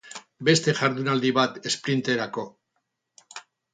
[0.47, 2.47] Beste jardunaldi bat esprinterako.